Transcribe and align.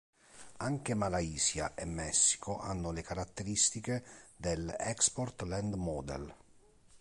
Anche 0.57 0.95
Malaysia 0.95 1.75
e 1.75 1.85
Messico 1.85 2.57
hanno 2.59 2.89
le 2.89 3.03
caratteristiche 3.03 4.03
del 4.35 4.73
Export 4.79 5.43
Land 5.43 5.75
Model. 5.75 6.35